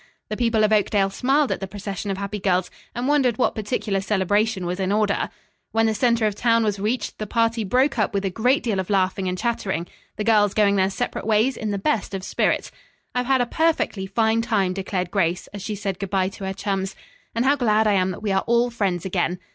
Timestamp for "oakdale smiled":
0.73-1.51